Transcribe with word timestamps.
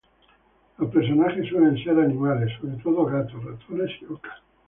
Los 0.79 0.89
personajes 0.91 1.47
suelen 1.47 1.77
ser 1.83 1.99
animales, 1.99 2.51
sobre 2.59 2.73
todo 2.81 3.05
gatos, 3.05 3.43
ratones 3.45 3.91
y 4.01 4.05
ocas. 4.05 4.33